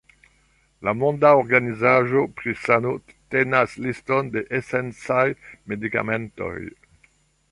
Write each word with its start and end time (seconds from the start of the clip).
La 0.87 0.93
Monda 1.01 1.29
Organizaĵo 1.41 2.23
pri 2.39 2.55
Sano 2.61 2.93
tenas 3.35 3.77
liston 3.87 4.33
de 4.37 4.43
esencaj 4.61 5.29
medikamentoj. 5.75 6.53